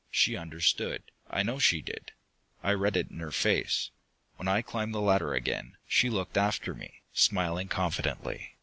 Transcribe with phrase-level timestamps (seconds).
[0.09, 2.11] She understood, I know she did.
[2.63, 3.91] I read it in her face.
[4.37, 8.55] When I climbed the ladder again, she looked after me, smiling confidently.